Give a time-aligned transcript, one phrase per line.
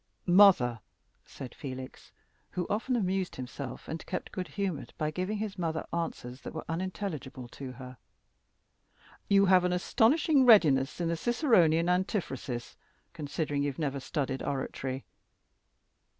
[0.25, 0.79] ]"Mother,"
[1.25, 2.11] said Felix,
[2.53, 6.65] who often amused himself and kept good humored by giving his mother answers that were
[6.67, 7.97] unintelligible to her,
[9.29, 12.77] "you have an astonishing readiness in the Ciceronian antiphrasis,
[13.13, 15.05] considering you have never studied oratory.